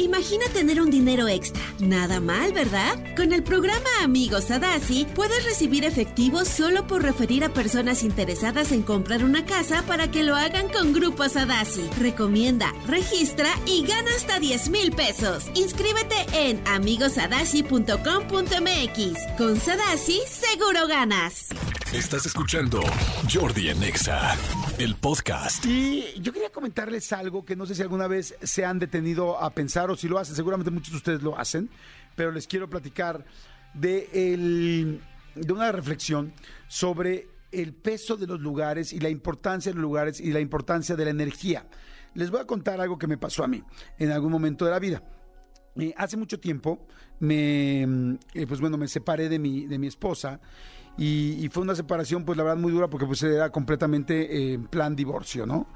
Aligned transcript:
Imagina 0.00 0.46
tener 0.54 0.80
un 0.80 0.90
dinero 0.90 1.28
extra. 1.28 1.62
Nada 1.78 2.20
mal, 2.20 2.54
¿verdad? 2.54 2.98
Con 3.16 3.34
el 3.34 3.42
programa 3.42 3.86
Amigos 4.02 4.44
Sadasi 4.44 5.06
puedes 5.14 5.44
recibir 5.44 5.84
efectivo 5.84 6.46
solo 6.46 6.86
por 6.86 7.02
referir 7.02 7.44
a 7.44 7.50
personas 7.50 8.02
interesadas 8.02 8.72
en 8.72 8.80
comprar 8.82 9.22
una 9.22 9.44
casa 9.44 9.82
para 9.86 10.10
que 10.10 10.22
lo 10.22 10.36
hagan 10.36 10.70
con 10.70 10.94
Grupo 10.94 11.28
Sadasi. 11.28 11.86
Recomienda, 11.98 12.72
registra 12.86 13.50
y 13.66 13.84
gana 13.84 14.08
hasta 14.16 14.40
10 14.40 14.70
mil 14.70 14.92
pesos. 14.92 15.50
Inscríbete 15.54 16.16
en 16.32 16.66
amigosadasi.com.mx. 16.66 19.36
Con 19.36 19.60
Sadasi 19.60 20.22
seguro 20.26 20.86
ganas. 20.88 21.48
Estás 21.92 22.24
escuchando 22.24 22.80
Jordi 23.30 23.68
Anexa, 23.68 24.34
el 24.78 24.94
podcast. 24.94 25.66
Y 25.66 26.04
yo 26.20 26.32
quería 26.32 26.50
comentarles 26.50 27.12
algo 27.12 27.44
que 27.44 27.56
no 27.56 27.66
sé 27.66 27.74
si 27.74 27.82
alguna 27.82 28.06
vez 28.06 28.34
se 28.42 28.64
han 28.64 28.78
detenido 28.78 29.42
a 29.42 29.50
pensar 29.50 29.89
o 29.92 29.96
si 29.96 30.08
lo 30.08 30.18
hacen, 30.18 30.34
seguramente 30.34 30.70
muchos 30.70 30.90
de 30.92 30.96
ustedes 30.96 31.22
lo 31.22 31.38
hacen, 31.38 31.70
pero 32.16 32.32
les 32.32 32.46
quiero 32.46 32.68
platicar 32.68 33.24
de, 33.74 34.08
el, 34.12 35.00
de 35.34 35.52
una 35.52 35.72
reflexión 35.72 36.32
sobre 36.68 37.28
el 37.52 37.72
peso 37.74 38.16
de 38.16 38.26
los 38.26 38.40
lugares 38.40 38.92
y 38.92 39.00
la 39.00 39.08
importancia 39.08 39.72
de 39.72 39.76
los 39.76 39.82
lugares 39.82 40.20
y 40.20 40.32
la 40.32 40.40
importancia 40.40 40.96
de 40.96 41.04
la 41.04 41.10
energía. 41.10 41.66
Les 42.14 42.30
voy 42.30 42.40
a 42.40 42.46
contar 42.46 42.80
algo 42.80 42.98
que 42.98 43.06
me 43.06 43.18
pasó 43.18 43.44
a 43.44 43.48
mí 43.48 43.62
en 43.98 44.10
algún 44.10 44.32
momento 44.32 44.64
de 44.64 44.70
la 44.70 44.78
vida. 44.78 45.02
Eh, 45.76 45.94
hace 45.96 46.16
mucho 46.16 46.40
tiempo 46.40 46.86
me, 47.20 47.82
eh, 48.34 48.46
pues 48.46 48.60
bueno, 48.60 48.76
me 48.76 48.88
separé 48.88 49.28
de 49.28 49.38
mi, 49.38 49.66
de 49.66 49.78
mi 49.78 49.86
esposa 49.86 50.40
y, 50.98 51.48
fue 51.50 51.62
una 51.62 51.74
separación, 51.74 52.24
pues 52.24 52.36
la 52.36 52.44
verdad, 52.44 52.58
muy 52.58 52.72
dura 52.72 52.88
porque 52.88 53.06
pues 53.06 53.22
era 53.22 53.50
completamente 53.50 54.36
eh, 54.36 54.52
en 54.54 54.66
plan 54.66 54.94
divorcio, 54.94 55.46
¿no? 55.46 55.66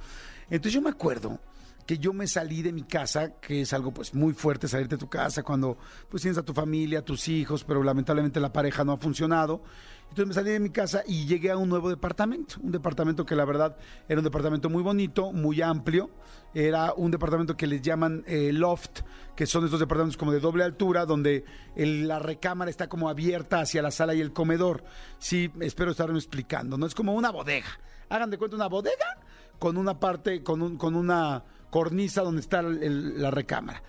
Entonces 0.50 0.72
yo 0.74 0.82
me 0.82 0.90
acuerdo 0.90 1.40
que 1.86 1.98
yo 1.98 2.12
me 2.12 2.26
salí 2.26 2.62
de 2.62 2.72
mi 2.72 2.82
casa, 2.82 3.40
que 3.40 3.62
es 3.62 3.72
algo 3.72 3.92
pues 3.92 4.14
muy 4.14 4.32
fuerte 4.32 4.68
salirte 4.68 4.96
de 4.96 5.00
tu 5.00 5.08
casa 5.08 5.42
cuando 5.42 5.76
pues 6.08 6.22
tienes 6.22 6.38
a 6.38 6.42
tu 6.42 6.54
familia, 6.54 7.00
a 7.00 7.04
tus 7.04 7.28
hijos, 7.28 7.64
pero 7.64 7.82
lamentablemente 7.82 8.40
la 8.40 8.52
pareja 8.52 8.84
no 8.84 8.92
ha 8.92 8.96
funcionado. 8.96 9.62
Entonces 10.08 10.28
me 10.28 10.34
salí 10.34 10.50
de 10.50 10.60
mi 10.60 10.70
casa 10.70 11.02
y 11.06 11.26
llegué 11.26 11.50
a 11.50 11.56
un 11.56 11.68
nuevo 11.68 11.90
departamento, 11.90 12.56
un 12.62 12.70
departamento 12.70 13.26
que 13.26 13.34
la 13.34 13.44
verdad 13.44 13.76
era 14.08 14.20
un 14.20 14.24
departamento 14.24 14.70
muy 14.70 14.82
bonito, 14.82 15.32
muy 15.32 15.60
amplio, 15.60 16.10
era 16.54 16.94
un 16.94 17.10
departamento 17.10 17.56
que 17.56 17.66
les 17.66 17.82
llaman 17.82 18.22
eh, 18.26 18.52
loft, 18.52 19.00
que 19.34 19.46
son 19.46 19.64
estos 19.64 19.80
departamentos 19.80 20.16
como 20.16 20.30
de 20.30 20.40
doble 20.40 20.62
altura, 20.62 21.04
donde 21.04 21.44
la 21.74 22.20
recámara 22.20 22.70
está 22.70 22.88
como 22.88 23.08
abierta 23.08 23.60
hacia 23.60 23.82
la 23.82 23.90
sala 23.90 24.14
y 24.14 24.20
el 24.20 24.32
comedor. 24.32 24.84
Sí, 25.18 25.50
espero 25.60 25.90
estarme 25.90 26.18
explicando, 26.18 26.78
¿no? 26.78 26.86
Es 26.86 26.94
como 26.94 27.14
una 27.14 27.30
bodega. 27.30 27.80
Hagan 28.08 28.30
de 28.30 28.38
cuenta 28.38 28.54
una 28.54 28.68
bodega 28.68 29.18
con 29.58 29.76
una 29.76 29.98
parte, 29.98 30.44
con, 30.44 30.62
un, 30.62 30.76
con 30.76 30.94
una 30.94 31.42
cornisa 31.74 32.22
donde 32.22 32.40
está 32.40 32.62
la 32.62 33.32
recámara. 33.32 33.82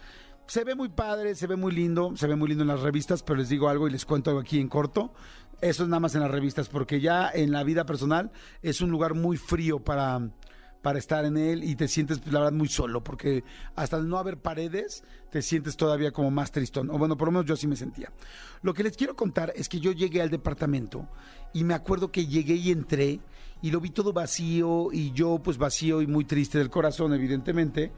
Se 0.48 0.64
ve 0.64 0.74
muy 0.74 0.90
padre, 0.90 1.36
se 1.36 1.46
ve 1.46 1.56
muy 1.56 1.72
lindo, 1.72 2.18
se 2.18 2.26
ve 2.26 2.36
muy 2.36 2.50
lindo 2.50 2.64
en 2.64 2.68
las 2.68 2.82
revistas, 2.82 3.22
pero 3.22 3.38
les 3.38 3.48
digo 3.48 3.70
algo 3.70 3.88
y 3.88 3.92
les 3.92 4.06
cuento 4.06 4.32
algo 4.32 4.42
aquí 4.42 4.60
en 4.60 4.70
corto. 4.70 5.14
Eso 5.62 5.84
es 5.84 5.90
nada 5.90 6.00
más 6.00 6.16
en 6.16 6.22
las 6.22 6.32
revistas, 6.32 6.68
porque 6.68 7.00
ya 7.00 7.30
en 7.32 7.52
la 7.52 7.64
vida 7.64 7.86
personal 7.86 8.32
es 8.64 8.82
un 8.82 8.90
lugar 8.90 9.14
muy 9.14 9.38
frío 9.38 9.78
para, 9.84 10.20
para 10.86 11.00
estar 11.00 11.26
en 11.26 11.36
él 11.36 11.64
y 11.64 11.76
te 11.76 11.88
sientes, 11.88 12.22
la 12.28 12.42
verdad, 12.42 12.54
muy 12.54 12.68
solo, 12.68 13.04
porque 13.04 13.44
hasta 13.76 14.00
no 14.02 14.20
haber 14.20 14.38
paredes, 14.38 15.04
te 15.32 15.42
sientes 15.42 15.78
todavía 15.78 16.12
como 16.12 16.30
más 16.30 16.52
tristón. 16.52 16.92
O 16.92 17.00
bueno, 17.00 17.18
por 17.18 17.28
lo 17.28 17.32
menos 17.32 17.48
yo 17.48 17.56
así 17.56 17.66
me 17.66 17.76
sentía. 17.76 18.12
Lo 18.62 18.72
que 18.76 18.84
les 18.84 18.96
quiero 18.96 19.16
contar 19.16 19.52
es 19.56 19.68
que 19.68 19.80
yo 19.80 19.94
llegué 19.94 20.22
al 20.22 20.30
departamento 20.30 21.10
y 21.54 21.64
me 21.64 21.74
acuerdo 21.74 22.12
que 22.12 22.28
llegué 22.28 22.54
y 22.54 22.70
entré 22.70 23.20
y 23.64 23.72
lo 23.72 23.82
vi 23.82 23.90
todo 23.90 24.14
vacío 24.14 24.90
y 24.92 25.12
yo 25.12 25.40
pues 25.44 25.58
vacío 25.58 26.04
y 26.04 26.06
muy 26.06 26.24
triste 26.24 26.60
del 26.60 26.70
corazón, 26.70 27.16
evidentemente, 27.16 27.92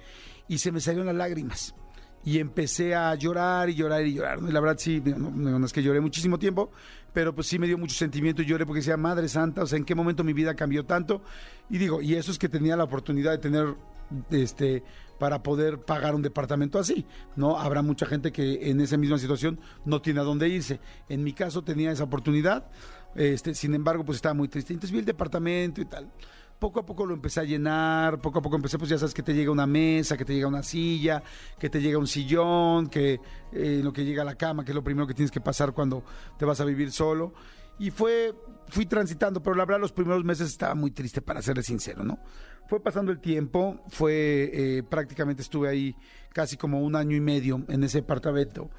y 0.48 0.58
se 0.60 0.72
me 0.72 0.80
salieron 0.80 1.08
las 1.08 1.16
lágrimas 1.18 1.76
y 2.24 2.40
empecé 2.40 2.96
a 2.96 3.16
llorar 3.16 3.70
y 3.70 3.76
llorar 3.76 4.06
y 4.06 4.14
llorar. 4.14 4.42
La 4.44 4.60
verdad 4.60 4.78
sí, 4.78 5.02
no, 5.02 5.66
es 5.66 5.74
que 5.74 5.84
lloré 5.84 6.00
muchísimo 6.00 6.40
tiempo, 6.40 6.72
pero 7.18 7.34
pues 7.34 7.48
sí 7.48 7.58
me 7.58 7.66
dio 7.66 7.80
mucho 7.80 7.96
sentimiento 7.96 8.44
y 8.44 8.46
lloré 8.46 8.64
porque 8.64 8.78
decía, 8.82 8.96
Madre 8.96 9.28
Santa, 9.28 9.64
o 9.64 9.66
sea, 9.66 9.80
¿en 9.80 9.86
qué 9.86 9.96
momento 9.96 10.24
mi 10.24 10.34
vida 10.34 10.56
cambió 10.56 10.86
tanto? 10.86 11.24
Y 11.68 11.80
digo, 11.80 12.00
y 12.00 12.14
eso 12.14 12.30
es 12.30 12.38
que 12.38 12.48
tenía 12.48 12.78
la 12.78 12.84
oportunidad 12.84 13.32
de 13.32 13.40
tener, 13.40 13.74
este, 14.30 14.84
para 15.18 15.42
poder 15.42 15.80
pagar 15.80 16.14
un 16.14 16.22
departamento 16.22 16.78
así, 16.78 17.08
¿no? 17.36 17.58
Habrá 17.58 17.82
mucha 17.82 18.06
gente 18.06 18.32
que 18.32 18.70
en 18.70 18.82
esa 18.82 18.98
misma 18.98 19.18
situación 19.18 19.60
no 19.84 20.00
tiene 20.00 20.20
a 20.20 20.24
dónde 20.24 20.48
irse. 20.48 20.80
En 21.10 21.24
mi 21.24 21.34
caso 21.34 21.64
tenía 21.64 21.92
esa 21.92 22.04
oportunidad, 22.04 22.70
este, 23.16 23.56
sin 23.56 23.74
embargo, 23.74 24.06
pues 24.06 24.18
estaba 24.18 24.36
muy 24.36 24.48
triste. 24.48 24.74
Entonces 24.74 24.92
vi 24.92 25.00
el 25.00 25.06
departamento 25.06 25.82
y 25.82 25.86
tal 25.86 26.12
poco 26.60 26.80
a 26.80 26.86
poco 26.86 27.06
lo 27.06 27.14
empecé 27.14 27.40
a 27.40 27.44
llenar, 27.44 28.20
poco 28.20 28.40
a 28.40 28.42
poco 28.42 28.56
empecé, 28.56 28.78
pues 28.78 28.90
ya 28.90 28.98
sabes 28.98 29.14
que 29.14 29.24
te 29.24 29.34
llega 29.34 29.52
una 29.52 29.68
mesa, 29.68 30.18
que 30.18 30.26
te 30.26 30.34
llega 30.34 30.48
una 30.48 30.64
silla, 30.64 31.22
que 31.60 31.70
te 31.70 31.82
llega 31.82 31.98
un 31.98 32.08
sillón, 32.08 32.88
que 32.88 33.20
eh, 33.52 33.82
lo 33.84 33.94
que 33.94 34.04
llega 34.04 34.24
a 34.24 34.26
la 34.26 34.36
cama, 34.36 34.66
que 34.66 34.72
es 34.72 34.76
lo 34.76 34.84
primero 34.84 35.08
que 35.08 35.14
tienes 35.14 35.32
que 35.32 35.42
pasar 35.42 35.74
cuando 35.74 36.04
te 36.38 36.46
vas 36.46 36.60
a 36.60 36.66
vivir 36.66 36.92
solo. 36.92 37.34
Y 37.80 37.92
fue, 37.92 38.34
fui 38.70 38.86
transitando, 38.86 39.42
pero 39.42 39.56
la 39.56 39.66
verdad 39.66 39.82
los 39.82 39.92
primeros 39.92 40.24
meses 40.24 40.50
estaba 40.50 40.76
muy 40.76 40.92
triste, 40.92 41.22
para 41.22 41.42
serles 41.42 41.66
sincero, 41.66 42.04
¿no? 42.04 42.20
Fue 42.68 42.82
pasando 42.82 43.12
el 43.12 43.20
tiempo, 43.20 43.80
fue, 43.88 44.52
eh, 44.54 44.84
prácticamente 44.84 45.42
estuve 45.42 45.70
ahí 45.70 45.96
casi 46.34 46.58
como 46.58 46.82
un 46.82 46.96
año 46.96 47.16
y 47.16 47.22
medio 47.22 47.64
en 47.68 47.84
ese 47.84 48.00
departamento 48.00 48.70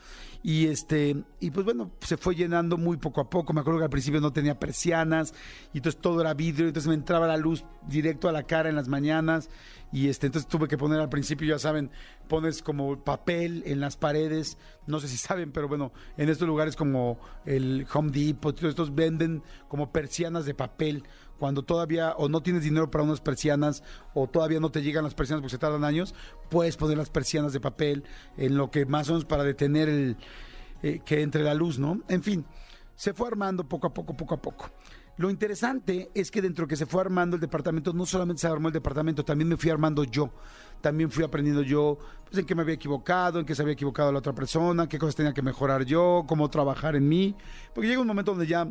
y 0.42 0.66
este 0.66 1.24
y 1.40 1.50
pues 1.50 1.64
bueno 1.64 1.90
se 2.00 2.16
fue 2.16 2.34
llenando 2.34 2.76
muy 2.76 2.96
poco 2.96 3.20
a 3.20 3.28
poco 3.28 3.52
me 3.52 3.60
acuerdo 3.60 3.80
que 3.80 3.84
al 3.84 3.90
principio 3.90 4.20
no 4.20 4.32
tenía 4.32 4.58
persianas 4.58 5.34
y 5.72 5.78
entonces 5.78 6.00
todo 6.00 6.20
era 6.20 6.34
vidrio 6.34 6.68
entonces 6.68 6.88
me 6.88 6.94
entraba 6.94 7.26
la 7.26 7.36
luz 7.36 7.64
directo 7.88 8.28
a 8.28 8.32
la 8.32 8.44
cara 8.44 8.68
en 8.68 8.76
las 8.76 8.88
mañanas 8.88 9.50
y 9.90 10.08
este 10.08 10.26
entonces 10.26 10.48
tuve 10.48 10.68
que 10.68 10.78
poner 10.78 11.00
al 11.00 11.08
principio 11.08 11.48
ya 11.48 11.58
saben 11.58 11.90
pones 12.28 12.62
como 12.62 13.02
papel 13.02 13.62
en 13.66 13.80
las 13.80 13.96
paredes 13.96 14.58
no 14.86 15.00
sé 15.00 15.08
si 15.08 15.16
saben 15.18 15.50
pero 15.50 15.66
bueno 15.66 15.92
en 16.16 16.28
estos 16.28 16.46
lugares 16.46 16.76
como 16.76 17.18
el 17.44 17.86
Home 17.92 18.12
Depot 18.12 18.54
todos 18.54 18.70
estos 18.70 18.94
venden 18.94 19.42
como 19.66 19.77
persianas 19.86 20.44
de 20.44 20.54
papel 20.54 21.04
cuando 21.38 21.62
todavía 21.62 22.12
o 22.16 22.28
no 22.28 22.42
tienes 22.42 22.64
dinero 22.64 22.90
para 22.90 23.04
unas 23.04 23.20
persianas 23.20 23.82
o 24.12 24.26
todavía 24.26 24.60
no 24.60 24.70
te 24.70 24.82
llegan 24.82 25.04
las 25.04 25.14
persianas 25.14 25.42
porque 25.42 25.52
se 25.52 25.58
tardan 25.58 25.84
años, 25.84 26.14
puedes 26.50 26.76
poner 26.76 26.98
las 26.98 27.10
persianas 27.10 27.52
de 27.52 27.60
papel 27.60 28.04
en 28.36 28.56
lo 28.56 28.70
que 28.70 28.86
más 28.86 29.08
o 29.08 29.12
menos 29.12 29.24
para 29.24 29.44
detener 29.44 29.88
el 29.88 30.16
eh, 30.82 31.00
que 31.04 31.22
entre 31.22 31.42
la 31.42 31.54
luz, 31.54 31.78
¿no? 31.78 32.00
En 32.08 32.22
fin, 32.22 32.44
se 32.94 33.12
fue 33.12 33.28
armando 33.28 33.68
poco 33.68 33.86
a 33.86 33.94
poco, 33.94 34.16
poco 34.16 34.34
a 34.34 34.42
poco. 34.42 34.70
Lo 35.18 35.30
interesante 35.30 36.10
es 36.14 36.30
que 36.30 36.40
dentro 36.40 36.68
que 36.68 36.76
se 36.76 36.86
fue 36.86 37.00
armando 37.00 37.34
el 37.34 37.40
departamento, 37.40 37.92
no 37.92 38.06
solamente 38.06 38.40
se 38.40 38.46
armó 38.46 38.68
el 38.68 38.74
departamento, 38.74 39.24
también 39.24 39.48
me 39.48 39.56
fui 39.56 39.68
armando 39.68 40.04
yo. 40.04 40.30
También 40.80 41.10
fui 41.10 41.24
aprendiendo 41.24 41.62
yo 41.62 41.98
pues, 42.24 42.38
en 42.38 42.46
qué 42.46 42.54
me 42.54 42.62
había 42.62 42.76
equivocado, 42.76 43.40
en 43.40 43.44
qué 43.44 43.56
se 43.56 43.62
había 43.62 43.74
equivocado 43.74 44.12
la 44.12 44.20
otra 44.20 44.32
persona, 44.32 44.88
qué 44.88 44.96
cosas 44.96 45.16
tenía 45.16 45.34
que 45.34 45.42
mejorar 45.42 45.84
yo, 45.84 46.24
cómo 46.28 46.48
trabajar 46.48 46.94
en 46.94 47.08
mí. 47.08 47.34
Porque 47.74 47.88
llega 47.88 48.00
un 48.00 48.06
momento 48.06 48.30
donde 48.30 48.46
ya 48.46 48.68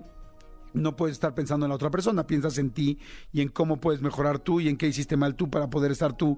no 0.78 0.96
puedes 0.96 1.16
estar 1.16 1.34
pensando 1.34 1.66
en 1.66 1.70
la 1.70 1.76
otra 1.76 1.92
persona, 1.92 2.28
piensas 2.28 2.58
en 2.58 2.72
ti 2.72 3.00
y 3.32 3.42
en 3.42 3.50
cómo 3.50 3.80
puedes 3.80 4.02
mejorar 4.02 4.40
tú 4.40 4.60
y 4.60 4.70
en 4.70 4.78
qué 4.78 4.88
hiciste 4.88 5.18
mal 5.18 5.36
tú 5.36 5.50
para 5.50 5.70
poder 5.70 5.92
estar 5.92 6.14
tú 6.14 6.38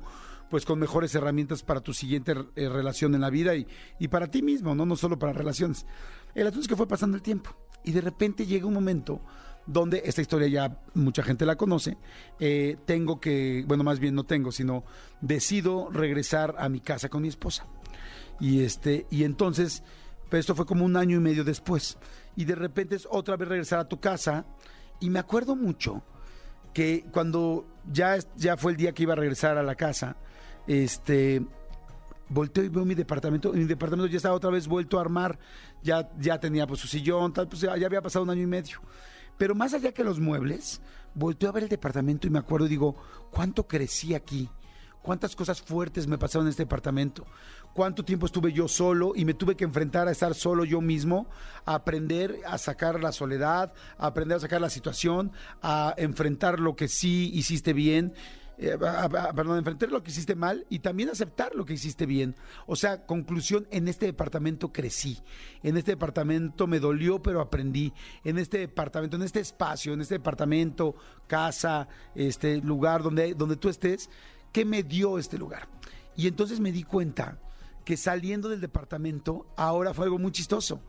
pues 0.50 0.66
con 0.66 0.80
mejores 0.80 1.14
herramientas 1.14 1.62
para 1.62 1.82
tu 1.82 1.94
siguiente 1.94 2.34
eh, 2.56 2.70
relación 2.70 3.14
en 3.14 3.22
la 3.22 3.30
vida 3.30 3.56
y, 3.56 3.68
y, 4.00 4.08
para 4.08 4.32
ti 4.32 4.42
mismo, 4.42 4.74
¿no? 4.74 4.86
no 4.86 4.96
solo 4.96 5.20
para 5.20 5.32
relaciones. 5.32 5.86
El 6.34 6.48
asunto 6.48 6.62
es 6.62 6.68
que 6.68 6.76
fue 6.76 6.88
pasando 6.88 7.16
el 7.16 7.22
tiempo 7.22 7.56
y 7.84 7.92
de 7.92 8.02
repente 8.02 8.46
llega 8.46 8.66
un 8.66 8.74
momento 8.74 9.22
donde 9.66 10.02
esta 10.04 10.22
historia 10.22 10.48
ya 10.48 10.82
mucha 10.96 11.22
gente 11.22 11.46
la 11.46 11.56
conoce, 11.56 11.98
eh, 12.40 12.78
tengo 12.86 13.20
que, 13.20 13.64
bueno, 13.68 13.84
más 13.84 14.00
bien 14.00 14.16
no 14.16 14.24
tengo, 14.24 14.52
sino 14.52 14.84
decido 15.22 15.90
regresar 15.92 16.56
a 16.58 16.70
mi 16.70 16.80
casa 16.80 17.10
con 17.10 17.22
mi 17.22 17.28
esposa. 17.28 17.68
Y 18.40 18.64
este, 18.64 19.06
y 19.12 19.26
entonces, 19.26 19.84
pues 20.30 20.42
esto 20.42 20.56
fue 20.56 20.66
como 20.66 20.86
un 20.86 20.98
año 20.98 21.18
y 21.18 21.20
medio 21.20 21.44
después 21.44 21.98
y 22.40 22.46
de 22.46 22.56
repente 22.56 22.96
es 22.96 23.06
otra 23.12 23.36
vez 23.36 23.50
regresar 23.50 23.80
a 23.80 23.90
tu 23.90 24.00
casa. 24.00 24.46
Y 25.02 25.10
me 25.10 25.20
acuerdo 25.20 25.58
mucho 25.58 26.04
que 26.74 27.06
cuando 27.12 27.68
ya, 27.92 28.18
ya 28.38 28.56
fue 28.56 28.72
el 28.72 28.78
día 28.78 28.94
que 28.94 29.04
iba 29.04 29.12
a 29.12 29.18
regresar 29.18 29.58
a 29.58 29.64
la 29.64 29.76
casa, 29.76 30.16
este, 30.66 31.46
volteo 32.30 32.64
y 32.64 32.70
veo 32.70 32.86
mi 32.86 32.96
departamento, 32.96 33.52
mi 33.52 33.66
departamento 33.66 34.10
ya 34.10 34.16
estaba 34.16 34.36
otra 34.36 34.52
vez 34.52 34.70
vuelto 34.70 34.98
a 34.98 35.02
armar, 35.02 35.38
ya, 35.84 36.10
ya 36.18 36.40
tenía 36.40 36.66
pues 36.66 36.80
su 36.80 36.88
sillón, 36.88 37.34
tal, 37.34 37.50
pues 37.50 37.60
ya, 37.60 37.74
había 37.74 38.02
pasado 38.02 38.24
un 38.24 38.30
año 38.30 38.44
y 38.44 38.48
medio. 38.48 38.80
Pero 39.38 39.54
más 39.54 39.74
allá 39.74 39.92
que 39.92 40.06
los 40.06 40.22
muebles, 40.22 40.80
volteo 41.16 41.50
a 41.50 41.52
ver 41.52 41.64
el 41.64 41.70
departamento 41.70 42.26
y 42.26 42.30
me 42.30 42.40
acuerdo 42.40 42.68
y 42.68 42.70
digo, 42.70 42.96
¿cuánto 43.32 43.68
crecí 43.68 44.16
aquí? 44.16 44.50
¿Cuántas 45.10 45.36
cosas 45.36 45.60
fuertes 45.60 46.06
me 46.06 46.20
pasaron 46.20 46.46
en 46.46 46.52
este 46.52 46.66
departamento? 46.66 47.26
cuánto 47.74 48.06
tiempo 48.06 48.28
estuve 48.28 48.54
yo 48.54 48.68
solo 48.68 49.14
y 49.16 49.26
me 49.26 49.34
tuve 49.34 49.56
que 49.56 49.64
enfrentar 49.64 50.08
a 50.08 50.12
estar 50.12 50.36
solo 50.36 50.66
yo 50.66 50.82
mismo, 50.82 51.28
a 51.66 51.74
aprender 51.74 52.42
a 52.46 52.60
sacar 52.60 53.02
la 53.02 53.12
soledad, 53.12 53.74
a 53.98 54.06
aprender 54.06 54.38
a 54.38 54.42
sacar 54.42 54.62
la 54.62 54.70
situación, 54.70 55.32
a 55.64 55.96
enfrentar 55.98 56.60
lo 56.60 56.76
que 56.76 56.88
sí 56.88 57.32
hiciste 57.34 57.74
bien. 57.74 58.14
Eh, 58.60 58.78
perdón, 58.78 59.58
enfrentar 59.58 59.90
lo 59.90 60.04
que 60.04 60.12
hiciste 60.12 60.36
mal 60.36 60.68
y 60.70 60.80
también 60.80 61.10
aceptar 61.10 61.56
lo 61.56 61.66
que 61.66 61.74
hiciste 61.74 62.06
bien. 62.06 62.36
O 62.68 62.76
sea, 62.76 63.08
conclusión, 63.08 63.68
en 63.72 63.88
este 63.88 64.06
departamento 64.06 64.72
crecí, 64.72 65.18
en 65.64 65.76
este 65.76 65.94
departamento 65.94 66.68
me 66.68 66.80
dolió, 66.80 67.20
pero 67.20 67.42
aprendí, 67.42 67.94
en 68.24 68.38
este 68.38 68.60
departamento, 68.60 69.16
en 69.16 69.24
este 69.24 69.40
espacio, 69.40 69.94
en 69.94 70.02
este 70.02 70.16
departamento, 70.16 70.94
casa, 71.26 71.88
este 72.14 72.58
lugar 72.58 73.02
donde, 73.02 73.34
donde 73.34 73.56
tú 73.56 73.70
estés, 73.70 74.10
¿qué 74.52 74.66
me 74.66 74.84
dio 74.84 75.18
este 75.18 75.38
lugar? 75.38 75.68
Y 76.16 76.28
entonces 76.28 76.60
me 76.60 76.72
di 76.72 76.84
cuenta 76.84 77.40
que 77.86 77.98
saliendo 77.98 78.50
del 78.50 78.62
departamento, 78.62 79.48
ahora 79.56 79.94
fue 79.94 80.06
algo 80.06 80.20
muy 80.20 80.32
chistoso. 80.32 80.82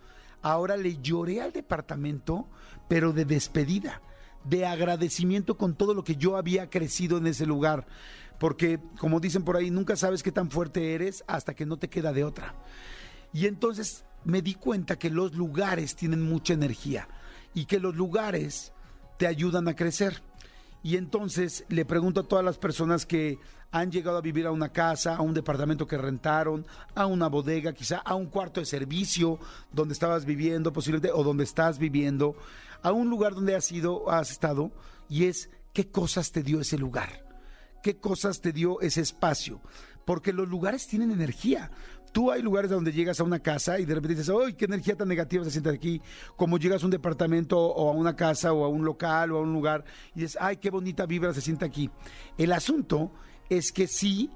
Ahora 0.43 0.77
le 0.77 1.01
lloré 1.01 1.41
al 1.41 1.53
departamento, 1.53 2.49
pero 2.89 3.13
de 3.13 3.25
despedida, 3.25 4.03
de 4.45 4.67
agradecimiento 4.67 5.57
con 5.57 5.75
todo 5.75 5.95
lo 5.95 6.05
que 6.05 6.17
yo 6.17 6.37
había 6.37 6.69
crecido 6.69 7.19
en 7.19 7.27
ese 7.27 7.47
lugar. 7.47 7.87
Porque, 8.39 8.81
como 8.99 9.21
dicen 9.21 9.45
por 9.45 9.57
ahí, 9.57 9.71
nunca 9.71 9.97
sabes 9.97 10.23
qué 10.23 10.33
tan 10.33 10.51
fuerte 10.51 10.95
eres 10.95 11.25
hasta 11.27 11.55
que 11.55 11.67
no 11.67 11.79
te 11.79 11.89
queda 11.89 12.13
de 12.13 12.25
otra. 12.25 12.55
Y 13.33 13.47
entonces 13.47 14.05
me 14.25 14.43
di 14.43 14.55
cuenta 14.55 14.99
que 14.99 15.11
los 15.11 15.35
lugares 15.35 15.95
tienen 15.95 16.23
mucha 16.23 16.55
energía 16.55 17.09
y 17.55 17.67
que 17.67 17.79
los 17.79 17.95
lugares 17.95 18.73
te 19.19 19.27
ayudan 19.27 19.69
a 19.69 19.77
crecer. 19.77 20.23
Y 20.83 20.97
entonces 20.97 21.65
le 21.69 21.85
pregunto 21.85 22.21
a 22.21 22.29
todas 22.29 22.45
las 22.45 22.59
personas 22.59 23.05
que 23.05 23.39
han 23.71 23.91
llegado 23.91 24.17
a 24.17 24.23
vivir 24.23 24.47
a 24.47 24.51
una 24.51 24.71
casa, 24.71 25.17
a 25.17 25.23
un 25.23 25.35
departamento 25.35 25.87
que 25.87 25.99
rentaron, 25.99 26.67
a 26.95 27.07
una 27.07 27.29
bodega, 27.29 27.73
quizá 27.73 27.99
a 27.99 28.15
un 28.15 28.27
cuarto 28.27 28.61
de 28.61 28.67
servicio 28.67 29.39
donde 29.73 29.93
estabas 29.93 30.25
viviendo 30.25 30.73
posiblemente 30.73 31.13
o 31.13 31.23
donde 31.23 31.45
estás 31.45 31.79
viviendo, 31.79 32.35
a 32.83 32.93
un 32.93 33.11
lugar 33.11 33.35
donde 33.35 33.55
has 33.55 33.71
ido, 33.71 34.11
has 34.11 34.31
estado 34.31 34.73
y 35.09 35.27
es 35.27 35.51
qué 35.73 35.89
cosas 35.89 36.33
te 36.33 36.43
dio 36.43 36.61
ese 36.61 36.79
lugar. 36.79 37.25
¿Qué 37.83 37.97
cosas 37.97 38.41
te 38.41 38.53
dio 38.53 38.81
ese 38.81 39.01
espacio? 39.01 39.61
Porque 40.05 40.33
los 40.33 40.49
lugares 40.49 40.87
tienen 40.87 41.11
energía. 41.13 41.71
Tú 42.13 42.31
hay 42.31 42.43
lugares 42.43 42.71
donde 42.71 42.93
llegas 42.93 43.21
a 43.21 43.25
una 43.25 43.39
casa 43.39 43.79
y 43.79 43.85
de 43.85 43.95
repente 43.95 44.17
dices, 44.17 44.35
¡ay, 44.35 44.55
qué 44.55 44.65
energía 44.65 44.97
tan 44.97 45.09
negativa 45.09 45.45
se 45.45 45.51
siente 45.51 45.71
aquí! 45.71 46.03
Como 46.37 46.59
llegas 46.59 46.83
a 46.83 46.87
un 46.87 46.91
departamento 46.91 47.59
o 47.59 47.91
a 47.91 47.93
una 47.93 48.17
casa 48.17 48.53
o 48.53 48.65
a 48.65 48.69
un 48.69 48.85
local 48.85 49.33
o 49.33 49.39
a 49.39 49.41
un 49.43 49.53
lugar 49.53 49.85
y 50.15 50.21
dices, 50.21 50.39
¡ay, 50.41 50.57
qué 50.57 50.71
bonita 50.71 51.07
vibra 51.07 51.33
se 51.33 51.41
siente 51.41 51.65
aquí! 51.65 51.91
El 52.37 52.53
asunto 52.53 53.13
es 53.49 53.71
que 53.71 53.87
sí, 53.87 54.31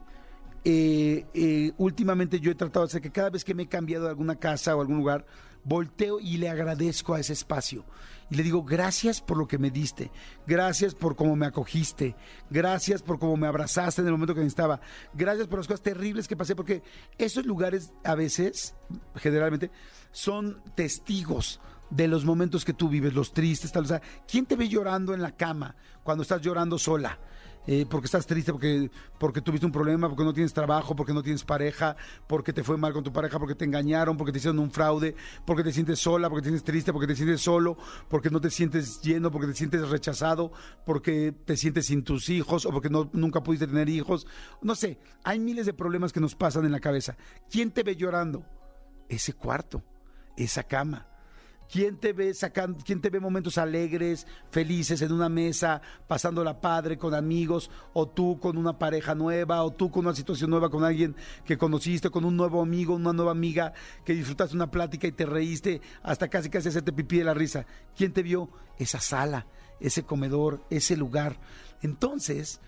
eh, 0.65 1.27
eh, 1.35 1.73
últimamente 1.79 2.41
yo 2.41 2.51
he 2.53 2.55
tratado 2.55 2.87
de 2.87 2.91
hacer 2.91 3.03
que 3.03 3.11
cada 3.11 3.31
vez 3.31 3.45
que 3.45 3.55
me 3.55 3.65
he 3.65 3.69
cambiado 3.69 4.05
de 4.05 4.11
alguna 4.11 4.37
casa 4.37 4.77
o 4.77 4.81
algún 4.81 4.99
lugar, 4.99 5.27
volteo 5.65 6.21
y 6.21 6.37
le 6.37 6.49
agradezco 6.49 7.15
a 7.15 7.21
ese 7.21 7.33
espacio. 7.33 7.85
Y 8.31 8.37
le 8.37 8.43
digo, 8.43 8.65
gracias 8.65 9.21
por 9.21 9.37
lo 9.37 9.47
que 9.47 9.59
me 9.59 9.71
diste, 9.71 10.11
gracias 10.47 10.95
por 10.95 11.15
cómo 11.15 11.37
me 11.37 11.47
acogiste, 11.47 12.17
gracias 12.49 13.03
por 13.03 13.19
cómo 13.19 13.37
me 13.37 13.47
abrazaste 13.47 14.01
en 14.01 14.07
el 14.07 14.13
momento 14.13 14.35
que 14.35 14.41
necesitaba, 14.41 14.81
gracias 15.13 15.47
por 15.47 15.59
las 15.59 15.69
cosas 15.69 15.83
terribles 15.83 16.27
que 16.27 16.37
pasé, 16.37 16.57
porque 16.57 16.83
esos 17.19 17.45
lugares 17.45 17.93
a 18.03 18.15
veces, 18.15 18.75
generalmente, 19.17 19.71
son 20.11 20.63
testigos 20.75 21.61
de 21.91 22.09
los 22.09 22.25
momentos 22.25 22.65
que 22.65 22.73
tú 22.73 22.89
vives, 22.89 23.15
los 23.15 23.33
tristes, 23.33 23.71
tal. 23.73 23.85
O 23.85 23.89
sea, 23.89 24.03
¿quién 24.27 24.47
te 24.47 24.57
ve 24.57 24.69
llorando 24.69 25.13
en 25.13 25.23
la 25.23 25.37
cama 25.37 25.77
cuando 26.03 26.23
estás 26.23 26.41
llorando 26.41 26.79
sola? 26.79 27.19
Eh, 27.67 27.87
porque 27.89 28.07
estás 28.07 28.27
triste, 28.27 28.53
porque, 28.53 28.91
porque 29.19 29.41
tuviste 29.41 29.65
un 29.65 29.73
problema, 29.73 30.09
porque 30.09 30.25
no 30.25 30.35
tienes 30.35 30.53
trabajo, 30.53 30.95
porque 30.95 31.15
no 31.15 31.23
tienes 31.23 31.45
pareja, 31.45 31.97
porque 32.27 32.53
te 32.53 32.63
fue 32.63 32.77
mal 32.77 32.93
con 32.93 33.03
tu 33.03 33.13
pareja, 33.13 33.39
porque 33.39 33.55
te 33.55 33.65
engañaron, 33.65 34.17
porque 34.19 34.33
te 34.33 34.39
hicieron 34.39 34.59
un 34.59 34.71
fraude, 34.71 35.15
porque 35.47 35.63
te 35.63 35.73
sientes 35.73 35.99
sola, 35.99 36.29
porque 36.29 36.43
te 36.43 36.49
sientes 36.49 36.65
triste, 36.65 36.93
porque 36.93 37.07
te 37.07 37.17
sientes 37.17 37.41
solo, 37.41 37.79
porque 38.09 38.29
no 38.29 38.41
te 38.41 38.51
sientes 38.51 39.01
lleno, 39.01 39.31
porque 39.31 39.47
te 39.47 39.55
sientes 39.55 39.89
rechazado, 39.89 40.53
porque 40.85 41.35
te 41.45 41.57
sientes 41.57 41.87
sin 41.87 42.05
tus 42.05 42.29
hijos 42.29 42.67
o 42.67 42.71
porque 42.71 42.91
no, 42.91 43.09
nunca 43.15 43.43
pudiste 43.43 43.67
tener 43.67 43.89
hijos. 43.89 44.27
No 44.61 44.75
sé, 44.75 44.99
hay 45.23 45.39
miles 45.39 45.65
de 45.65 45.73
problemas 45.73 46.13
que 46.13 46.21
nos 46.21 46.35
pasan 46.35 46.67
en 46.67 46.73
la 46.73 46.81
cabeza. 46.81 47.17
¿Quién 47.51 47.71
te 47.71 47.83
ve 47.83 47.97
llorando? 47.97 48.45
Ese 49.09 49.33
cuarto, 49.33 49.83
esa 50.37 50.65
cama 50.65 51.14
¿Quién 51.71 51.97
te 51.97 52.13
ve 52.13 52.33
sacando, 52.35 52.79
quién 52.85 53.01
te 53.01 53.11
ve 53.11 53.21
momentos 53.21 53.59
alegres, 53.59 54.27
felices 54.51 55.03
en 55.03 55.13
una 55.13 55.29
mesa, 55.29 55.81
pasándola 56.07 56.61
padre 56.61 56.99
con 56.99 57.15
amigos, 57.15 57.71
o 57.93 58.09
tú 58.09 58.39
con 58.39 58.57
una 58.57 58.79
pareja 58.79 59.15
nueva, 59.15 59.63
o 59.65 59.73
tú 59.73 59.91
con 59.91 60.07
una 60.07 60.15
situación 60.15 60.51
nueva 60.51 60.71
con 60.71 60.85
alguien 60.85 61.17
que 61.45 61.59
conociste, 61.59 62.11
con 62.11 62.25
un 62.25 62.37
nuevo 62.37 62.63
amigo, 62.63 62.95
una 62.95 63.13
nueva 63.13 63.33
amiga, 63.33 63.73
que 64.05 64.15
disfrutaste 64.15 64.55
una 64.55 64.71
plática 64.71 65.07
y 65.07 65.13
te 65.13 65.27
reíste 65.27 65.81
hasta 66.03 66.29
casi 66.29 66.51
casi 66.51 66.69
hacerte 66.69 66.93
pipí 66.93 67.19
de 67.19 67.25
la 67.25 67.35
risa? 67.35 67.67
¿Quién 67.97 68.13
te 68.13 68.23
vio? 68.23 68.51
Esa 68.79 69.01
sala, 69.01 69.47
ese 69.81 70.05
comedor, 70.05 70.65
ese 70.71 70.97
lugar. 70.97 71.41
Entonces, 71.83 72.61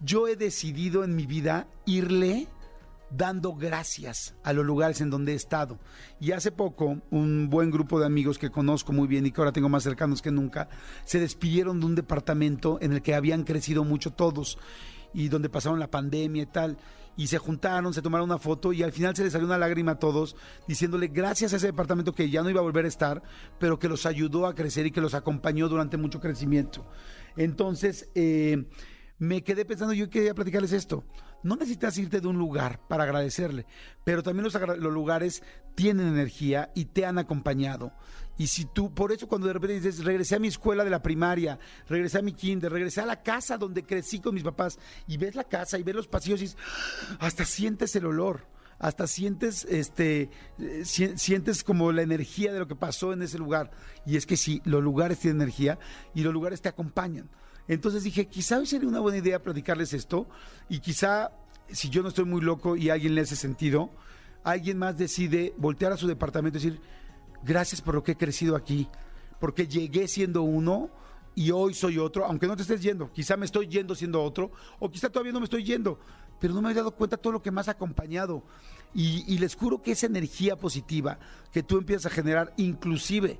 yo 0.00 0.28
he 0.28 0.36
decidido 0.36 1.04
en 1.04 1.16
mi 1.16 1.26
vida 1.26 1.66
irle 1.86 2.48
dando 3.10 3.54
gracias 3.54 4.34
a 4.42 4.52
los 4.52 4.64
lugares 4.64 5.00
en 5.00 5.10
donde 5.10 5.32
he 5.32 5.36
estado. 5.36 5.78
Y 6.20 6.32
hace 6.32 6.52
poco, 6.52 7.00
un 7.10 7.48
buen 7.48 7.70
grupo 7.70 8.00
de 8.00 8.06
amigos 8.06 8.38
que 8.38 8.50
conozco 8.50 8.92
muy 8.92 9.06
bien 9.06 9.26
y 9.26 9.30
que 9.30 9.40
ahora 9.40 9.52
tengo 9.52 9.68
más 9.68 9.82
cercanos 9.82 10.22
que 10.22 10.30
nunca, 10.30 10.68
se 11.04 11.20
despidieron 11.20 11.80
de 11.80 11.86
un 11.86 11.94
departamento 11.94 12.78
en 12.80 12.92
el 12.92 13.02
que 13.02 13.14
habían 13.14 13.44
crecido 13.44 13.84
mucho 13.84 14.12
todos 14.12 14.58
y 15.12 15.28
donde 15.28 15.48
pasaron 15.48 15.78
la 15.78 15.90
pandemia 15.90 16.42
y 16.42 16.46
tal. 16.46 16.78
Y 17.18 17.28
se 17.28 17.38
juntaron, 17.38 17.94
se 17.94 18.02
tomaron 18.02 18.28
una 18.28 18.38
foto 18.38 18.74
y 18.74 18.82
al 18.82 18.92
final 18.92 19.16
se 19.16 19.24
les 19.24 19.32
salió 19.32 19.46
una 19.46 19.56
lágrima 19.56 19.92
a 19.92 19.98
todos 19.98 20.36
diciéndole 20.68 21.08
gracias 21.08 21.54
a 21.54 21.56
ese 21.56 21.68
departamento 21.68 22.12
que 22.12 22.28
ya 22.28 22.42
no 22.42 22.50
iba 22.50 22.60
a 22.60 22.62
volver 22.62 22.84
a 22.84 22.88
estar, 22.88 23.22
pero 23.58 23.78
que 23.78 23.88
los 23.88 24.04
ayudó 24.04 24.46
a 24.46 24.54
crecer 24.54 24.84
y 24.84 24.90
que 24.90 25.00
los 25.00 25.14
acompañó 25.14 25.70
durante 25.70 25.96
mucho 25.96 26.20
crecimiento. 26.20 26.86
Entonces, 27.38 28.10
eh, 28.14 28.66
me 29.18 29.42
quedé 29.42 29.64
pensando, 29.64 29.94
yo 29.94 30.10
quería 30.10 30.34
platicarles 30.34 30.72
esto. 30.72 31.04
No 31.42 31.56
necesitas 31.56 31.96
irte 31.98 32.20
de 32.20 32.28
un 32.28 32.38
lugar 32.38 32.80
para 32.88 33.04
agradecerle, 33.04 33.66
pero 34.04 34.22
también 34.22 34.44
los, 34.44 34.78
lugares 34.92 35.42
tienen 35.74 36.08
energía 36.08 36.70
y 36.74 36.86
te 36.86 37.06
han 37.06 37.18
acompañado. 37.18 37.92
Y 38.38 38.48
si 38.48 38.66
tú, 38.66 38.92
por 38.92 39.12
eso 39.12 39.28
cuando 39.28 39.46
de 39.46 39.54
repente 39.54 39.80
dices, 39.80 40.04
regresé 40.04 40.36
a 40.36 40.38
mi 40.38 40.48
escuela 40.48 40.84
de 40.84 40.90
la 40.90 41.02
primaria, 41.02 41.58
regresé 41.88 42.18
a 42.18 42.22
mi 42.22 42.32
kinder, 42.32 42.70
regresé 42.70 43.00
a 43.00 43.06
la 43.06 43.22
casa 43.22 43.56
donde 43.56 43.84
crecí 43.84 44.20
con 44.20 44.34
mis 44.34 44.44
papás, 44.44 44.78
y 45.06 45.16
ves 45.16 45.34
la 45.34 45.44
casa 45.44 45.78
y 45.78 45.82
ves 45.82 45.94
los 45.94 46.08
pasillos 46.08 46.42
y 46.42 46.50
hasta 47.18 47.44
sientes 47.44 47.94
el 47.96 48.06
olor 48.06 48.54
hasta 48.78 49.06
sientes 49.06 49.64
este 49.70 50.28
sientes 50.84 51.64
como 51.64 51.92
la 51.92 52.02
energía 52.02 52.52
de 52.52 52.58
lo 52.58 52.68
que 52.68 52.76
pasó 52.76 53.14
en 53.14 53.22
ese 53.22 53.38
lugar. 53.38 53.70
Y 54.04 54.16
es 54.16 54.26
que 54.26 54.36
sí 54.36 54.60
los 54.66 54.82
lugares 54.82 55.18
tienen 55.18 55.40
energía 55.40 55.78
y 56.14 56.22
los 56.22 56.34
lugares 56.34 56.60
te 56.60 56.68
acompañan 56.68 57.30
entonces 57.68 58.04
dije, 58.04 58.26
quizá 58.26 58.58
hoy 58.58 58.66
sería 58.66 58.88
una 58.88 59.00
buena 59.00 59.18
idea 59.18 59.42
platicarles 59.42 59.92
esto 59.92 60.26
y 60.68 60.78
quizá 60.80 61.32
si 61.68 61.88
yo 61.90 62.02
no 62.02 62.08
estoy 62.08 62.24
muy 62.24 62.40
loco 62.40 62.76
y 62.76 62.90
alguien 62.90 63.14
le 63.14 63.22
hace 63.22 63.36
sentido, 63.36 63.90
alguien 64.44 64.78
más 64.78 64.96
decide 64.96 65.54
voltear 65.56 65.92
a 65.92 65.96
su 65.96 66.06
departamento 66.06 66.58
y 66.58 66.62
decir, 66.62 66.80
gracias 67.42 67.80
por 67.80 67.94
lo 67.94 68.02
que 68.02 68.12
he 68.12 68.16
crecido 68.16 68.54
aquí, 68.54 68.88
porque 69.40 69.66
llegué 69.66 70.06
siendo 70.06 70.42
uno 70.42 70.90
y 71.34 71.50
hoy 71.50 71.74
soy 71.74 71.98
otro, 71.98 72.24
aunque 72.24 72.46
no 72.46 72.56
te 72.56 72.62
estés 72.62 72.80
yendo, 72.80 73.12
quizá 73.12 73.36
me 73.36 73.46
estoy 73.46 73.66
yendo 73.66 73.94
siendo 73.94 74.22
otro, 74.22 74.52
o 74.78 74.90
quizá 74.90 75.10
todavía 75.10 75.32
no 75.32 75.40
me 75.40 75.44
estoy 75.44 75.64
yendo, 75.64 75.98
pero 76.40 76.54
no 76.54 76.62
me 76.62 76.70
he 76.70 76.74
dado 76.74 76.92
cuenta 76.92 77.16
todo 77.16 77.32
lo 77.34 77.42
que 77.42 77.50
me 77.50 77.60
has 77.60 77.68
acompañado. 77.68 78.42
Y, 78.94 79.24
y 79.26 79.38
les 79.38 79.54
juro 79.54 79.82
que 79.82 79.92
esa 79.92 80.06
energía 80.06 80.56
positiva 80.56 81.18
que 81.52 81.62
tú 81.62 81.76
empiezas 81.76 82.06
a 82.06 82.14
generar, 82.14 82.54
inclusive 82.56 83.38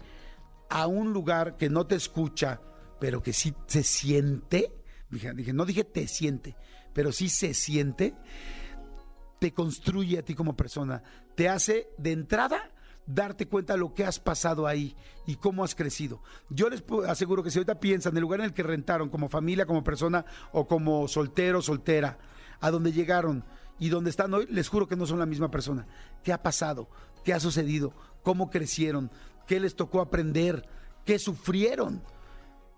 a 0.69 0.87
un 0.87 1.13
lugar 1.13 1.57
que 1.57 1.71
no 1.71 1.87
te 1.87 1.95
escucha, 1.95 2.61
pero 2.99 3.23
que 3.23 3.33
sí 3.33 3.55
se 3.67 3.83
siente, 3.83 4.73
dije, 5.11 5.33
dije, 5.35 5.53
no 5.53 5.65
dije 5.65 5.85
te 5.85 6.09
siente, 6.09 6.57
pero 6.93 7.13
sí 7.13 7.29
se 7.29 7.55
siente, 7.55 8.15
te 9.39 9.53
construye 9.53 10.19
a 10.19 10.23
ti 10.23 10.35
como 10.35 10.57
persona, 10.57 11.03
te 11.35 11.49
hace 11.49 11.89
de 11.99 12.13
entrada 12.13 12.71
darte 13.07 13.47
cuenta 13.47 13.75
de 13.75 13.79
lo 13.79 13.95
que 13.95 14.05
has 14.05 14.19
pasado 14.19 14.67
ahí 14.67 14.97
y 15.27 15.37
cómo 15.37 15.65
has 15.65 15.75
crecido. 15.75 16.23
Yo 16.51 16.69
les 16.69 16.83
aseguro 17.07 17.43
que 17.43 17.51
si 17.51 17.59
ahorita 17.59 17.81
piensan 17.81 18.13
en 18.13 18.17
el 18.19 18.23
lugar 18.23 18.41
en 18.41 18.47
el 18.47 18.53
que 18.53 18.63
rentaron 18.63 19.09
como 19.09 19.29
familia, 19.29 19.67
como 19.67 19.85
persona 19.85 20.25
o 20.53 20.67
como 20.67 21.07
soltero, 21.09 21.63
soltera, 21.63 22.19
a 22.61 22.71
donde 22.71 22.93
llegaron 22.93 23.45
y 23.79 23.91
donde 23.91 24.11
están 24.11 24.35
hoy, 24.35 24.47
les 24.51 24.69
juro 24.69 24.89
que 24.89 24.97
no 24.97 25.07
son 25.07 25.19
la 25.19 25.27
misma 25.27 25.51
persona. 25.51 25.87
¿Qué 26.23 26.33
ha 26.33 26.43
pasado? 26.43 26.89
¿Qué 27.25 27.33
ha 27.33 27.41
sucedido? 27.41 27.93
¿Cómo 28.23 28.51
crecieron? 28.51 29.11
¿Qué 29.47 29.61
les 29.61 29.77
tocó 29.77 30.01
aprender? 30.01 30.69
¿Qué 31.05 31.19
sufrieron? 31.19 32.03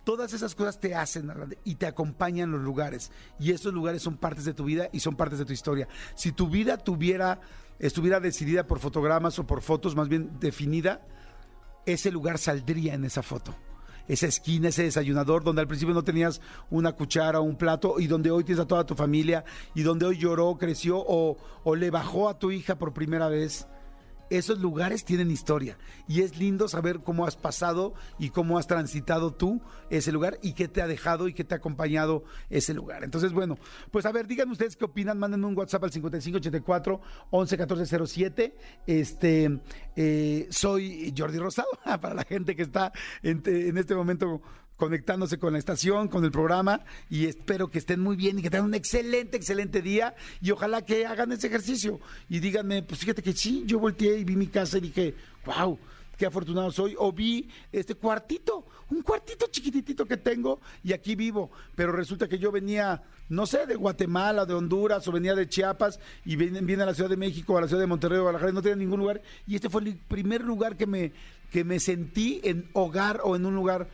Todas 0.08 0.32
esas 0.32 0.54
cosas 0.54 0.80
te 0.80 0.94
hacen 0.94 1.30
y 1.64 1.74
te 1.74 1.84
acompañan 1.84 2.50
los 2.50 2.62
lugares. 2.62 3.12
Y 3.38 3.52
esos 3.52 3.74
lugares 3.74 4.00
son 4.00 4.16
partes 4.16 4.46
de 4.46 4.54
tu 4.54 4.64
vida 4.64 4.88
y 4.90 5.00
son 5.00 5.16
partes 5.16 5.38
de 5.38 5.44
tu 5.44 5.52
historia. 5.52 5.86
Si 6.14 6.32
tu 6.32 6.48
vida 6.48 6.78
tuviera, 6.78 7.42
estuviera 7.78 8.18
decidida 8.18 8.66
por 8.66 8.78
fotogramas 8.78 9.38
o 9.38 9.46
por 9.46 9.60
fotos, 9.60 9.94
más 9.94 10.08
bien 10.08 10.40
definida, 10.40 11.02
ese 11.84 12.10
lugar 12.10 12.38
saldría 12.38 12.94
en 12.94 13.04
esa 13.04 13.22
foto 13.22 13.54
esa 14.08 14.26
esquina, 14.26 14.68
ese 14.68 14.84
desayunador 14.84 15.44
donde 15.44 15.60
al 15.60 15.68
principio 15.68 15.94
no 15.94 16.02
tenías 16.02 16.40
una 16.70 16.92
cuchara 16.92 17.40
o 17.40 17.42
un 17.42 17.56
plato 17.56 18.00
y 18.00 18.06
donde 18.06 18.30
hoy 18.30 18.42
tienes 18.42 18.64
a 18.64 18.66
toda 18.66 18.86
tu 18.86 18.94
familia 18.94 19.44
y 19.74 19.82
donde 19.82 20.06
hoy 20.06 20.16
lloró, 20.16 20.56
creció 20.56 21.04
o, 21.06 21.36
o 21.64 21.76
le 21.76 21.90
bajó 21.90 22.30
a 22.30 22.38
tu 22.38 22.50
hija 22.50 22.78
por 22.78 22.94
primera 22.94 23.28
vez 23.28 23.66
esos 24.30 24.58
lugares 24.58 25.04
tienen 25.04 25.30
historia 25.30 25.78
y 26.06 26.22
es 26.22 26.38
lindo 26.38 26.68
saber 26.68 27.00
cómo 27.00 27.26
has 27.26 27.36
pasado 27.36 27.94
y 28.18 28.30
cómo 28.30 28.58
has 28.58 28.66
transitado 28.66 29.32
tú 29.32 29.60
ese 29.90 30.12
lugar 30.12 30.38
y 30.42 30.52
qué 30.52 30.68
te 30.68 30.82
ha 30.82 30.86
dejado 30.86 31.28
y 31.28 31.34
qué 31.34 31.44
te 31.44 31.54
ha 31.54 31.58
acompañado 31.58 32.24
ese 32.50 32.74
lugar. 32.74 33.04
Entonces, 33.04 33.32
bueno, 33.32 33.56
pues 33.90 34.06
a 34.06 34.12
ver, 34.12 34.26
díganme 34.26 34.52
ustedes 34.52 34.76
qué 34.76 34.84
opinan, 34.84 35.18
manden 35.18 35.44
un 35.44 35.56
WhatsApp 35.56 35.84
al 35.84 35.92
5584 35.92 37.00
111407. 37.30 38.56
Este, 38.86 39.60
eh, 39.96 40.46
soy 40.50 41.14
Jordi 41.16 41.38
Rosado, 41.38 41.68
para 42.00 42.14
la 42.14 42.24
gente 42.24 42.54
que 42.54 42.62
está 42.62 42.92
en 43.22 43.78
este 43.78 43.94
momento 43.94 44.42
conectándose 44.78 45.38
con 45.38 45.52
la 45.52 45.58
estación, 45.58 46.08
con 46.08 46.24
el 46.24 46.30
programa 46.30 46.80
y 47.10 47.26
espero 47.26 47.68
que 47.68 47.78
estén 47.78 48.00
muy 48.00 48.16
bien 48.16 48.38
y 48.38 48.42
que 48.42 48.48
tengan 48.48 48.66
un 48.66 48.74
excelente, 48.74 49.36
excelente 49.36 49.82
día 49.82 50.14
y 50.40 50.52
ojalá 50.52 50.82
que 50.82 51.04
hagan 51.04 51.32
ese 51.32 51.48
ejercicio. 51.48 52.00
Y 52.30 52.38
díganme, 52.38 52.82
pues 52.82 53.00
fíjate 53.00 53.22
que 53.22 53.34
sí, 53.34 53.64
yo 53.66 53.78
volteé 53.78 54.18
y 54.18 54.24
vi 54.24 54.36
mi 54.36 54.46
casa 54.46 54.78
y 54.78 54.82
dije, 54.82 55.14
wow, 55.44 55.78
qué 56.18 56.26
afortunado 56.26 56.70
soy, 56.72 56.94
o 56.98 57.12
vi 57.12 57.48
este 57.72 57.94
cuartito, 57.94 58.66
un 58.90 59.02
cuartito 59.02 59.46
chiquitito 59.50 60.04
que 60.04 60.16
tengo 60.16 60.60
y 60.82 60.92
aquí 60.92 61.14
vivo, 61.14 61.50
pero 61.74 61.92
resulta 61.92 62.28
que 62.28 62.38
yo 62.38 62.50
venía, 62.50 63.02
no 63.28 63.46
sé, 63.46 63.66
de 63.66 63.76
Guatemala, 63.76 64.44
de 64.44 64.54
Honduras, 64.54 65.06
o 65.06 65.12
venía 65.12 65.34
de 65.34 65.48
Chiapas 65.48 66.00
y 66.24 66.36
viene, 66.36 66.60
viene 66.60 66.82
a 66.82 66.86
la 66.86 66.94
Ciudad 66.94 67.10
de 67.10 67.16
México, 67.16 67.56
a 67.56 67.60
la 67.60 67.68
Ciudad 67.68 67.82
de 67.82 67.86
Monterrey, 67.86 68.18
Guadalajara, 68.18 68.52
no 68.52 68.62
tenía 68.62 68.76
ningún 68.76 69.00
lugar. 69.00 69.22
Y 69.46 69.54
este 69.54 69.70
fue 69.70 69.82
el 69.82 69.96
primer 69.96 70.42
lugar 70.42 70.76
que 70.76 70.86
me, 70.86 71.12
que 71.52 71.64
me 71.64 71.78
sentí 71.78 72.40
en 72.42 72.68
hogar 72.72 73.20
o 73.22 73.36
en 73.36 73.46
un 73.46 73.54
lugar, 73.54 73.88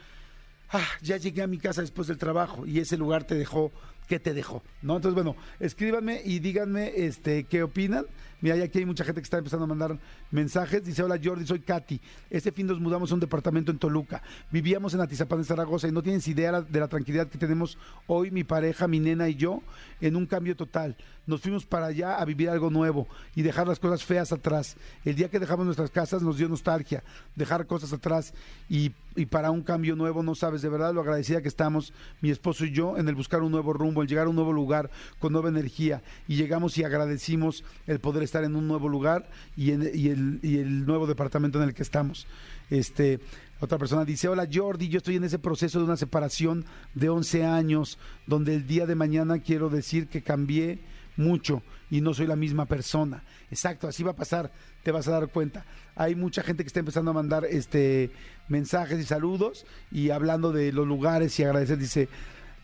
ah, 0.75 0.89
ya 1.01 1.17
llegué 1.17 1.43
a 1.43 1.47
mi 1.47 1.59
casa 1.59 1.81
después 1.81 2.09
del 2.09 2.19
trabajo 2.19 2.67
y 2.67 2.81
ese 2.81 2.97
lugar 2.97 3.25
te 3.25 3.35
dejó 3.35 3.73
¿qué 4.09 4.19
te 4.19 4.35
dejó? 4.35 4.63
¿No? 4.83 4.97
Entonces, 4.97 5.15
bueno, 5.15 5.37
escríbanme 5.61 6.21
y 6.25 6.39
díganme 6.39 6.93
este, 6.97 7.45
qué 7.45 7.63
opinan. 7.63 8.07
Mira, 8.41 8.63
aquí 8.63 8.79
hay 8.79 8.85
mucha 8.85 9.05
gente 9.05 9.23
que 9.23 9.25
está 9.25 9.39
empezando 9.39 9.65
a 9.65 9.69
mandar 9.69 9.99
mensajes. 10.31 10.85
Dice, 10.85 11.03
hola 11.03 11.19
Jordi, 11.23 11.47
soy 11.47 11.61
Katy. 11.61 11.99
Este 12.29 12.53
fin 12.53 12.67
nos 12.67 12.79
mudamos 12.79 13.11
a 13.11 13.15
un 13.15 13.21
departamento 13.21 13.71
en 13.71 13.79
Toluca. 13.79 14.23
Vivíamos 14.51 14.93
en 14.93 15.01
Atizapán 15.01 15.39
de 15.39 15.47
Zaragoza 15.47 15.89
y 15.89 15.93
no 15.93 16.03
tienes 16.03 16.29
idea 16.29 16.61
de 16.61 16.81
la 16.81 16.89
tranquilidad 16.89 17.29
que 17.29 17.39
tenemos 17.39 17.79
hoy 18.07 18.31
mi 18.31 18.45
pareja, 18.45 18.87
mi 18.87 19.01
nena 19.01 19.31
y 19.31 19.37
yo 19.37 19.63
en 20.03 20.15
un 20.15 20.27
cambio 20.27 20.57
total. 20.57 20.95
Nos 21.27 21.41
fuimos 21.41 21.65
para 21.65 21.87
allá 21.87 22.17
a 22.17 22.25
vivir 22.27 22.51
algo 22.51 22.69
nuevo 22.69 23.09
y 23.35 23.41
dejar 23.41 23.67
las 23.67 23.81
cosas 23.81 24.05
feas 24.05 24.31
atrás. 24.31 24.77
El 25.07 25.15
día 25.15 25.31
que 25.31 25.39
dejamos 25.39 25.65
nuestras 25.65 25.91
casas 25.91 26.21
nos 26.21 26.37
dio 26.37 26.47
nostalgia, 26.47 27.03
dejar 27.35 27.67
cosas 27.67 27.95
atrás 27.95 28.35
y, 28.69 28.93
y 29.17 29.25
para 29.25 29.51
un 29.51 29.63
cambio 29.63 29.97
nuevo, 29.97 30.23
no 30.23 30.35
sabes 30.35 30.61
de 30.61 30.69
verdad 30.69 30.93
lo 30.93 31.01
agradecida 31.01 31.41
que 31.41 31.49
estamos, 31.49 31.95
mi 32.21 32.31
esposo 32.31 32.67
y 32.67 32.73
yo, 32.73 32.99
en 32.99 33.09
el 33.09 33.15
buscar 33.15 33.41
un 33.41 33.53
nuevo 33.53 33.73
el 34.03 34.09
llegar 34.09 34.27
a 34.27 34.31
un 34.31 34.37
nuevo 34.37 34.53
lugar 34.53 34.91
con 35.19 35.33
nueva 35.33 35.49
energía. 35.49 36.03
Y 36.29 36.37
llegamos 36.37 36.77
y 36.79 36.85
agradecimos 36.85 37.65
el 37.87 38.01
poder 38.01 38.23
estar 38.23 38.45
en 38.45 38.57
un 38.57 38.69
nuevo 38.69 38.89
lugar 38.89 39.29
y, 39.57 39.71
el, 39.71 40.41
y 40.43 40.59
el 40.59 40.87
nuevo 40.87 41.07
departamento 41.07 41.63
en 41.63 41.69
el 41.69 41.75
que 41.75 41.83
estamos. 41.83 42.27
Este, 42.71 43.21
otra 43.61 43.79
persona 43.79 44.05
dice, 44.05 44.29
hola 44.29 44.49
Jordi, 44.53 44.89
yo 44.89 44.99
estoy 44.99 45.17
en 45.17 45.25
ese 45.25 45.39
proceso 45.39 45.79
de 45.79 45.85
una 45.85 45.97
separación 45.97 46.65
de 46.95 47.09
11 47.09 47.45
años, 47.45 47.99
donde 48.27 48.55
el 48.55 48.67
día 48.67 48.87
de 48.87 48.95
mañana 48.95 49.39
quiero 49.39 49.71
decir 49.71 50.09
que 50.09 50.23
cambié 50.23 50.81
mucho 51.17 51.63
y 51.91 52.01
no 52.01 52.13
soy 52.13 52.27
la 52.27 52.37
misma 52.37 52.67
persona. 52.67 53.23
Exacto, 53.51 53.87
así 53.87 54.03
va 54.03 54.11
a 54.11 54.17
pasar, 54.17 54.51
te 54.83 54.91
vas 54.91 55.07
a 55.09 55.13
dar 55.13 55.29
cuenta. 55.29 55.65
Hay 55.95 56.15
mucha 56.15 56.43
gente 56.43 56.65
que 56.65 56.67
está 56.67 56.81
empezando 56.81 57.13
a 57.13 57.15
mandar 57.15 57.45
este 57.45 58.11
mensajes 58.49 58.99
y 59.01 59.05
saludos 59.05 59.65
y 59.91 60.11
hablando 60.11 60.53
de 60.53 60.73
los 60.73 60.87
lugares 60.87 61.39
y 61.39 61.45
agradecer, 61.45 61.79
dice, 61.79 62.09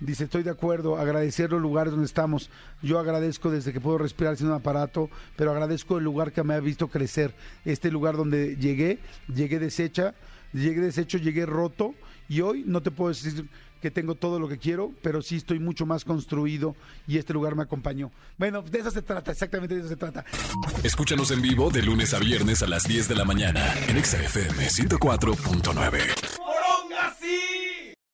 Dice, 0.00 0.25
estoy 0.25 0.42
de 0.42 0.50
acuerdo, 0.50 0.97
agradecer 0.97 1.50
los 1.50 1.61
lugares 1.61 1.90
donde 1.90 2.07
estamos. 2.07 2.49
Yo 2.83 2.99
agradezco 2.99 3.50
desde 3.50 3.73
que 3.73 3.80
puedo 3.80 3.99
respirar 3.99 4.37
sin 4.37 4.47
un 4.47 4.54
aparato, 4.54 5.11
pero 5.37 5.50
agradezco 5.50 5.99
el 5.99 6.04
lugar 6.04 6.33
que 6.33 6.42
me 6.42 6.54
ha 6.54 6.61
visto 6.61 6.88
crecer. 6.88 7.35
Este 7.66 7.90
lugar 7.90 8.16
donde 8.16 8.57
llegué, 8.57 8.99
llegué 9.33 9.59
deshecha, 9.59 10.14
llegué 10.54 10.80
deshecho, 10.80 11.19
llegué 11.19 11.45
roto 11.45 11.95
y 12.28 12.40
hoy 12.40 12.64
no 12.66 12.80
te 12.80 12.90
puedo 12.90 13.11
decir 13.11 13.47
que 13.83 13.90
tengo 13.90 14.14
todo 14.14 14.38
lo 14.38 14.49
que 14.49 14.59
quiero, 14.59 14.92
pero 15.02 15.23
sí 15.23 15.37
estoy 15.37 15.59
mucho 15.59 15.87
más 15.87 16.04
construido 16.04 16.76
y 17.07 17.19
este 17.19 17.33
lugar 17.33 17.54
me 17.54 17.62
acompañó. 17.62 18.11
Bueno, 18.38 18.62
de 18.62 18.78
eso 18.78 18.90
se 18.90 19.02
trata, 19.02 19.33
exactamente 19.33 19.75
de 19.75 19.80
eso 19.80 19.88
se 19.90 19.97
trata. 19.97 20.25
Escúchanos 20.83 21.30
en 21.30 21.42
vivo 21.42 21.71
de 21.71 21.83
lunes 21.83 22.14
a 22.14 22.19
viernes 22.19 22.62
a 22.62 22.66
las 22.66 22.85
10 22.85 23.09
de 23.09 23.14
la 23.14 23.25
mañana 23.25 23.75
en 23.88 24.02
XFM 24.02 24.69
104.9. 24.69 26.30